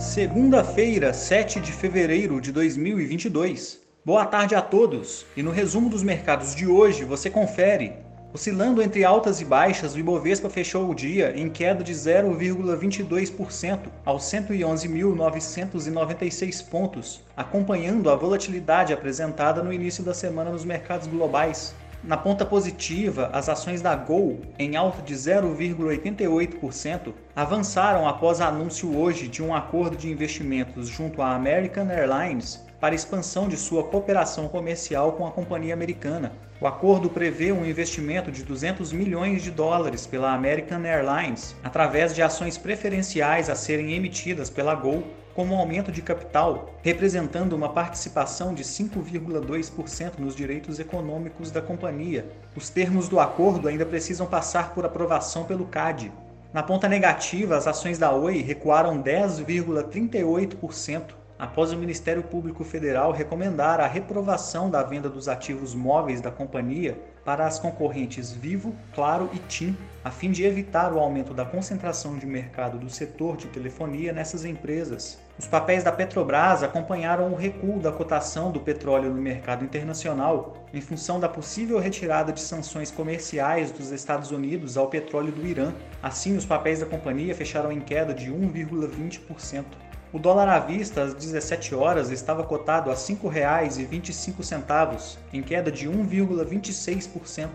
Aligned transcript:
Segunda-feira, 0.00 1.12
7 1.12 1.60
de 1.60 1.72
fevereiro 1.72 2.40
de 2.40 2.50
2022. 2.52 3.80
Boa 4.02 4.24
tarde 4.24 4.54
a 4.54 4.62
todos. 4.62 5.26
E 5.36 5.42
no 5.42 5.50
resumo 5.50 5.90
dos 5.90 6.02
mercados 6.02 6.54
de 6.54 6.66
hoje, 6.66 7.04
você 7.04 7.28
confere. 7.28 7.92
Oscilando 8.32 8.80
entre 8.80 9.04
altas 9.04 9.42
e 9.42 9.44
baixas, 9.44 9.94
o 9.94 9.98
Ibovespa 9.98 10.48
fechou 10.48 10.88
o 10.88 10.94
dia 10.94 11.38
em 11.38 11.50
queda 11.50 11.84
de 11.84 11.92
0,22% 11.92 13.90
aos 14.02 14.22
111.996 14.22 16.66
pontos, 16.66 17.20
acompanhando 17.36 18.08
a 18.08 18.16
volatilidade 18.16 18.94
apresentada 18.94 19.62
no 19.62 19.70
início 19.70 20.02
da 20.02 20.14
semana 20.14 20.50
nos 20.50 20.64
mercados 20.64 21.08
globais. 21.08 21.74
Na 22.02 22.16
ponta 22.16 22.46
positiva, 22.46 23.28
as 23.30 23.50
ações 23.50 23.82
da 23.82 23.94
Gol, 23.94 24.40
em 24.58 24.74
alta 24.74 25.02
de 25.02 25.14
0,88%, 25.14 27.12
avançaram 27.40 28.06
após 28.06 28.38
anúncio 28.38 28.94
hoje 28.94 29.26
de 29.26 29.42
um 29.42 29.54
acordo 29.54 29.96
de 29.96 30.10
investimentos 30.10 30.88
junto 30.88 31.22
à 31.22 31.34
American 31.34 31.88
Airlines 31.88 32.62
para 32.78 32.94
expansão 32.94 33.48
de 33.48 33.56
sua 33.56 33.82
cooperação 33.82 34.46
comercial 34.46 35.12
com 35.12 35.26
a 35.26 35.30
companhia 35.30 35.72
americana. 35.72 36.32
O 36.60 36.66
acordo 36.66 37.08
prevê 37.08 37.50
um 37.50 37.64
investimento 37.64 38.30
de 38.30 38.44
200 38.44 38.92
milhões 38.92 39.42
de 39.42 39.50
dólares 39.50 40.06
pela 40.06 40.34
American 40.34 40.84
Airlines 40.84 41.56
através 41.64 42.14
de 42.14 42.20
ações 42.20 42.58
preferenciais 42.58 43.48
a 43.48 43.54
serem 43.54 43.94
emitidas 43.94 44.50
pela 44.50 44.74
Gol 44.74 45.02
como 45.34 45.54
um 45.54 45.58
aumento 45.58 45.90
de 45.90 46.02
capital, 46.02 46.74
representando 46.82 47.54
uma 47.54 47.70
participação 47.70 48.52
de 48.52 48.64
5,2% 48.64 50.18
nos 50.18 50.36
direitos 50.36 50.78
econômicos 50.78 51.50
da 51.50 51.62
companhia. 51.62 52.30
Os 52.54 52.68
termos 52.68 53.08
do 53.08 53.18
acordo 53.18 53.66
ainda 53.66 53.86
precisam 53.86 54.26
passar 54.26 54.74
por 54.74 54.84
aprovação 54.84 55.44
pelo 55.44 55.64
CAD. 55.64 56.12
Na 56.52 56.64
ponta 56.64 56.88
negativa, 56.88 57.56
as 57.56 57.68
ações 57.68 57.98
da 57.98 58.12
Oi 58.12 58.42
recuaram 58.42 59.02
10,38% 59.02 61.19
após 61.40 61.72
o 61.72 61.76
Ministério 61.76 62.22
Público 62.22 62.62
Federal 62.62 63.12
recomendar 63.12 63.80
a 63.80 63.86
reprovação 63.86 64.68
da 64.68 64.82
venda 64.82 65.08
dos 65.08 65.26
ativos 65.26 65.74
móveis 65.74 66.20
da 66.20 66.30
companhia 66.30 67.00
para 67.24 67.46
as 67.46 67.58
concorrentes 67.58 68.30
Vivo, 68.30 68.74
Claro 68.94 69.30
e 69.32 69.38
TIM, 69.38 69.74
a 70.04 70.10
fim 70.10 70.30
de 70.30 70.44
evitar 70.44 70.92
o 70.92 70.98
aumento 70.98 71.32
da 71.32 71.44
concentração 71.44 72.18
de 72.18 72.26
mercado 72.26 72.78
do 72.78 72.90
setor 72.90 73.38
de 73.38 73.46
telefonia 73.46 74.12
nessas 74.12 74.44
empresas. 74.44 75.18
Os 75.38 75.46
papéis 75.46 75.82
da 75.82 75.90
Petrobras 75.90 76.62
acompanharam 76.62 77.32
o 77.32 77.36
recuo 77.36 77.80
da 77.80 77.90
cotação 77.90 78.52
do 78.52 78.60
petróleo 78.60 79.08
no 79.08 79.20
mercado 79.20 79.64
internacional 79.64 80.66
em 80.74 80.80
função 80.82 81.18
da 81.18 81.28
possível 81.28 81.78
retirada 81.78 82.32
de 82.32 82.40
sanções 82.40 82.90
comerciais 82.90 83.72
dos 83.72 83.90
Estados 83.90 84.30
Unidos 84.30 84.76
ao 84.76 84.88
petróleo 84.88 85.32
do 85.32 85.46
Irã. 85.46 85.72
Assim, 86.02 86.36
os 86.36 86.44
papéis 86.44 86.80
da 86.80 86.86
companhia 86.86 87.34
fecharam 87.34 87.72
em 87.72 87.80
queda 87.80 88.12
de 88.12 88.30
1,20%. 88.30 89.89
O 90.12 90.18
dólar 90.18 90.48
à 90.48 90.58
vista 90.58 91.04
às 91.04 91.14
17 91.14 91.72
horas 91.72 92.10
estava 92.10 92.42
cotado 92.42 92.90
a 92.90 92.94
R$ 92.94 92.98
5,25, 92.98 95.18
em 95.32 95.40
queda 95.40 95.70
de 95.70 95.88
1,26%. 95.88 97.48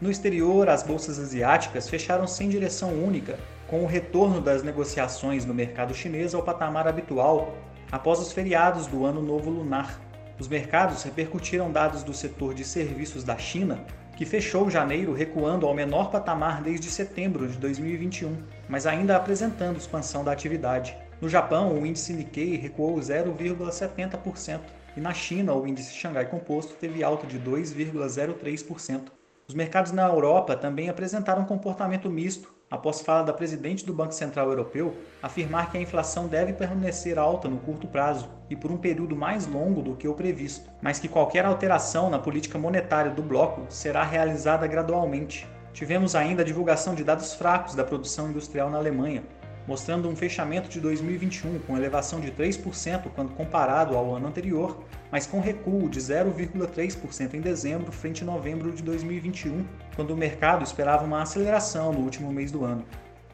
No 0.00 0.08
exterior, 0.08 0.68
as 0.68 0.84
bolsas 0.84 1.18
asiáticas 1.18 1.88
fecharam 1.88 2.28
sem 2.28 2.48
direção 2.48 2.90
única, 2.90 3.40
com 3.66 3.82
o 3.82 3.86
retorno 3.86 4.40
das 4.40 4.62
negociações 4.62 5.44
no 5.44 5.52
mercado 5.52 5.92
chinês 5.94 6.32
ao 6.32 6.44
patamar 6.44 6.86
habitual 6.86 7.56
após 7.90 8.20
os 8.20 8.30
feriados 8.30 8.86
do 8.86 9.04
Ano 9.04 9.20
Novo 9.20 9.50
Lunar. 9.50 10.00
Os 10.38 10.46
mercados 10.46 11.02
repercutiram 11.02 11.72
dados 11.72 12.04
do 12.04 12.14
setor 12.14 12.54
de 12.54 12.64
serviços 12.64 13.24
da 13.24 13.36
China, 13.36 13.84
que 14.16 14.24
fechou 14.24 14.70
janeiro 14.70 15.12
recuando 15.12 15.66
ao 15.66 15.74
menor 15.74 16.12
patamar 16.12 16.62
desde 16.62 16.88
setembro 16.88 17.48
de 17.48 17.58
2021, 17.58 18.36
mas 18.68 18.86
ainda 18.86 19.16
apresentando 19.16 19.78
expansão 19.78 20.22
da 20.22 20.30
atividade. 20.30 20.96
No 21.20 21.30
Japão, 21.30 21.72
o 21.72 21.86
índice 21.86 22.12
Nikkei 22.12 22.56
recuou 22.56 22.96
0,70% 22.96 24.60
e 24.96 25.00
na 25.00 25.14
China, 25.14 25.54
o 25.54 25.66
índice 25.66 25.94
Xangai 25.94 26.26
Composto 26.26 26.74
teve 26.74 27.02
alta 27.02 27.26
de 27.26 27.40
2,03%. 27.40 29.12
Os 29.48 29.54
mercados 29.54 29.92
na 29.92 30.06
Europa 30.06 30.56
também 30.56 30.90
apresentaram 30.90 31.42
um 31.42 31.46
comportamento 31.46 32.10
misto, 32.10 32.54
após 32.70 33.00
fala 33.00 33.22
da 33.22 33.32
presidente 33.32 33.86
do 33.86 33.94
Banco 33.94 34.12
Central 34.12 34.48
Europeu 34.48 34.94
afirmar 35.22 35.70
que 35.70 35.78
a 35.78 35.80
inflação 35.80 36.26
deve 36.26 36.52
permanecer 36.52 37.18
alta 37.18 37.48
no 37.48 37.58
curto 37.58 37.86
prazo 37.86 38.28
e 38.50 38.56
por 38.56 38.70
um 38.70 38.76
período 38.76 39.16
mais 39.16 39.46
longo 39.46 39.80
do 39.80 39.96
que 39.96 40.08
o 40.08 40.14
previsto, 40.14 40.68
mas 40.82 40.98
que 40.98 41.08
qualquer 41.08 41.46
alteração 41.46 42.10
na 42.10 42.18
política 42.18 42.58
monetária 42.58 43.10
do 43.10 43.22
bloco 43.22 43.64
será 43.70 44.02
realizada 44.02 44.66
gradualmente. 44.66 45.46
Tivemos 45.72 46.14
ainda 46.14 46.42
a 46.42 46.44
divulgação 46.44 46.94
de 46.94 47.04
dados 47.04 47.34
fracos 47.34 47.74
da 47.74 47.84
produção 47.84 48.28
industrial 48.28 48.68
na 48.68 48.78
Alemanha, 48.78 49.22
mostrando 49.66 50.08
um 50.08 50.14
fechamento 50.14 50.68
de 50.68 50.80
2021 50.80 51.58
com 51.60 51.76
elevação 51.76 52.20
de 52.20 52.30
3% 52.30 53.10
quando 53.14 53.34
comparado 53.34 53.96
ao 53.96 54.14
ano 54.14 54.28
anterior, 54.28 54.84
mas 55.10 55.26
com 55.26 55.40
recuo 55.40 55.88
de 55.88 55.98
0,3% 56.00 57.34
em 57.34 57.40
dezembro 57.40 57.90
frente 57.90 58.22
a 58.22 58.26
novembro 58.26 58.70
de 58.72 58.82
2021, 58.82 59.64
quando 59.94 60.12
o 60.12 60.16
mercado 60.16 60.62
esperava 60.62 61.04
uma 61.04 61.22
aceleração 61.22 61.92
no 61.92 62.00
último 62.00 62.32
mês 62.32 62.52
do 62.52 62.64
ano. 62.64 62.84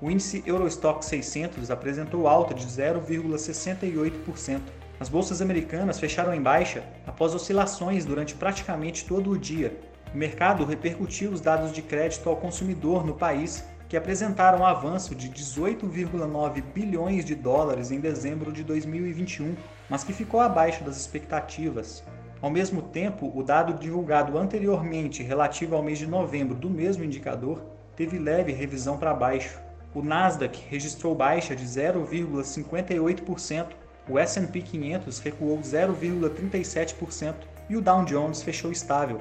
O 0.00 0.10
índice 0.10 0.42
Eurostock 0.46 1.04
600 1.04 1.70
apresentou 1.70 2.26
alta 2.26 2.54
de 2.54 2.66
0,68%. 2.66 4.60
As 4.98 5.08
bolsas 5.08 5.42
americanas 5.42 5.98
fecharam 5.98 6.34
em 6.34 6.40
baixa 6.40 6.82
após 7.06 7.34
oscilações 7.34 8.04
durante 8.04 8.34
praticamente 8.34 9.04
todo 9.04 9.30
o 9.30 9.38
dia. 9.38 9.78
O 10.12 10.16
mercado 10.16 10.64
repercutiu 10.64 11.30
os 11.30 11.40
dados 11.40 11.72
de 11.72 11.82
crédito 11.82 12.28
ao 12.28 12.36
consumidor 12.36 13.04
no 13.04 13.14
país 13.14 13.64
que 13.90 13.96
apresentaram 13.96 14.60
um 14.60 14.64
avanço 14.64 15.16
de 15.16 15.28
18,9 15.28 16.62
bilhões 16.72 17.24
de 17.24 17.34
dólares 17.34 17.90
em 17.90 17.98
dezembro 17.98 18.52
de 18.52 18.62
2021, 18.62 19.56
mas 19.88 20.04
que 20.04 20.12
ficou 20.12 20.38
abaixo 20.38 20.84
das 20.84 20.96
expectativas. 20.96 22.04
Ao 22.40 22.48
mesmo 22.48 22.82
tempo, 22.82 23.32
o 23.34 23.42
dado 23.42 23.74
divulgado 23.74 24.38
anteriormente 24.38 25.24
relativo 25.24 25.74
ao 25.74 25.82
mês 25.82 25.98
de 25.98 26.06
novembro 26.06 26.54
do 26.54 26.70
mesmo 26.70 27.02
indicador 27.02 27.60
teve 27.96 28.16
leve 28.16 28.52
revisão 28.52 28.96
para 28.96 29.12
baixo. 29.12 29.58
O 29.92 30.04
Nasdaq 30.04 30.64
registrou 30.68 31.12
baixa 31.12 31.56
de 31.56 31.64
0,58%, 31.64 33.66
o 34.08 34.20
S&P 34.20 34.62
500 34.62 35.18
recuou 35.18 35.58
0,37% 35.58 37.34
e 37.68 37.76
o 37.76 37.80
Dow 37.80 38.04
Jones 38.04 38.40
fechou 38.40 38.70
estável, 38.70 39.20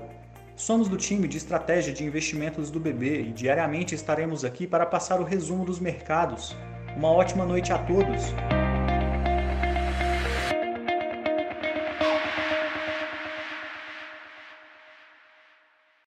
Somos 0.59 0.89
do 0.89 0.97
time 0.97 1.25
de 1.25 1.37
estratégia 1.37 1.93
de 1.93 2.03
investimentos 2.03 2.69
do 2.69 2.81
BB 2.81 3.21
e 3.21 3.31
diariamente 3.31 3.95
estaremos 3.95 4.43
aqui 4.43 4.67
para 4.67 4.85
passar 4.85 5.21
o 5.21 5.23
resumo 5.23 5.63
dos 5.63 5.79
mercados. 5.79 6.53
Uma 6.97 7.09
ótima 7.09 7.45
noite 7.45 7.71
a 7.71 7.77
todos! 7.77 8.33